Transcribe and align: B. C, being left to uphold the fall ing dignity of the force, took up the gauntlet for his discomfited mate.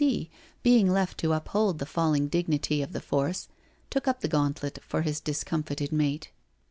B. 0.03 0.21
C, 0.23 0.29
being 0.63 0.91
left 0.91 1.19
to 1.19 1.31
uphold 1.31 1.77
the 1.77 1.85
fall 1.85 2.15
ing 2.15 2.27
dignity 2.27 2.81
of 2.81 2.91
the 2.91 2.99
force, 3.01 3.47
took 3.91 4.07
up 4.07 4.21
the 4.21 4.27
gauntlet 4.27 4.79
for 4.81 5.03
his 5.03 5.19
discomfited 5.19 5.91
mate. 5.91 6.31